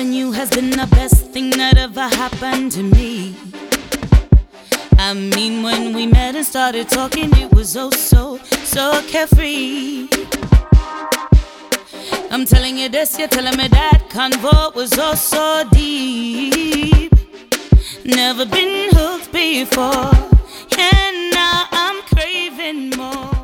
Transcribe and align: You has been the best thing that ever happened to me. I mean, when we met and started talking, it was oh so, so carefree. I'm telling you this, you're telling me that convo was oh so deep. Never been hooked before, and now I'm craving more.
You 0.00 0.30
has 0.30 0.48
been 0.50 0.70
the 0.70 0.86
best 0.92 1.32
thing 1.32 1.50
that 1.50 1.76
ever 1.76 2.08
happened 2.08 2.70
to 2.72 2.82
me. 2.84 3.34
I 4.96 5.12
mean, 5.12 5.64
when 5.64 5.92
we 5.92 6.06
met 6.06 6.36
and 6.36 6.46
started 6.46 6.88
talking, 6.88 7.30
it 7.36 7.52
was 7.52 7.76
oh 7.76 7.90
so, 7.90 8.38
so 8.64 9.02
carefree. 9.08 10.08
I'm 12.30 12.44
telling 12.44 12.78
you 12.78 12.88
this, 12.88 13.18
you're 13.18 13.26
telling 13.26 13.56
me 13.56 13.66
that 13.68 14.06
convo 14.08 14.72
was 14.74 14.96
oh 14.98 15.14
so 15.14 15.68
deep. 15.72 17.12
Never 18.04 18.46
been 18.46 18.90
hooked 18.92 19.32
before, 19.32 20.12
and 20.78 21.30
now 21.32 21.66
I'm 21.72 22.02
craving 22.02 22.90
more. 22.90 23.37